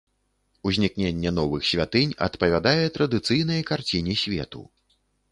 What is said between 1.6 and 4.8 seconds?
святынь адпавядае традыцыйнай карціне свету.